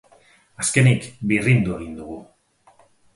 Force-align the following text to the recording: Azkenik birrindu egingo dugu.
Azkenik 0.61 1.05
birrindu 1.31 1.75
egingo 1.77 1.99
dugu. 2.01 2.17